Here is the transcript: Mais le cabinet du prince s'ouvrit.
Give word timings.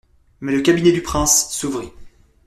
Mais 0.39 0.51
le 0.53 0.61
cabinet 0.63 0.91
du 0.91 1.03
prince 1.03 1.49
s'ouvrit. 1.53 1.89